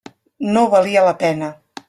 [0.55, 1.53] No valia la pena.